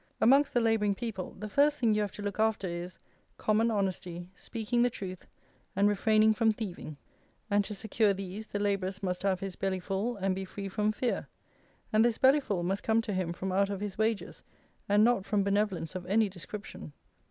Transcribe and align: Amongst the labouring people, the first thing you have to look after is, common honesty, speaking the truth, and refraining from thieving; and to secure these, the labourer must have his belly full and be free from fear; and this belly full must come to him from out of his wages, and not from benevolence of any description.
Amongst 0.19 0.55
the 0.55 0.61
labouring 0.61 0.95
people, 0.95 1.35
the 1.37 1.47
first 1.47 1.77
thing 1.77 1.93
you 1.93 2.01
have 2.01 2.11
to 2.13 2.23
look 2.23 2.39
after 2.39 2.67
is, 2.67 2.97
common 3.37 3.69
honesty, 3.69 4.31
speaking 4.33 4.81
the 4.81 4.89
truth, 4.89 5.27
and 5.75 5.87
refraining 5.87 6.33
from 6.33 6.49
thieving; 6.49 6.97
and 7.51 7.63
to 7.65 7.75
secure 7.75 8.11
these, 8.11 8.47
the 8.47 8.57
labourer 8.57 8.93
must 9.03 9.21
have 9.21 9.41
his 9.41 9.55
belly 9.55 9.79
full 9.79 10.15
and 10.17 10.33
be 10.33 10.43
free 10.43 10.69
from 10.69 10.91
fear; 10.91 11.27
and 11.93 12.03
this 12.03 12.17
belly 12.17 12.39
full 12.39 12.63
must 12.63 12.81
come 12.81 13.03
to 13.03 13.13
him 13.13 13.31
from 13.31 13.51
out 13.51 13.69
of 13.69 13.79
his 13.79 13.95
wages, 13.95 14.41
and 14.89 15.03
not 15.03 15.23
from 15.23 15.43
benevolence 15.43 15.93
of 15.93 16.07
any 16.07 16.29
description. 16.29 16.93